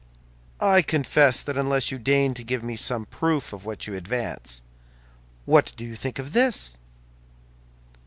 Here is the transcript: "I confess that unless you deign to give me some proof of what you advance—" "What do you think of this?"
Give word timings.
"I 0.59 0.81
confess 0.81 1.41
that 1.43 1.59
unless 1.59 1.91
you 1.91 1.99
deign 1.99 2.33
to 2.33 2.43
give 2.43 2.63
me 2.63 2.75
some 2.75 3.05
proof 3.05 3.53
of 3.53 3.67
what 3.67 3.85
you 3.85 3.93
advance—" 3.93 4.63
"What 5.45 5.73
do 5.77 5.85
you 5.85 5.95
think 5.95 6.17
of 6.17 6.33
this?" 6.33 6.75